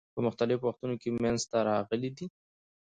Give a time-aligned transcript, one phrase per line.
[0.15, 2.25] په مختلفو وختونو کې منځته راغلي دي.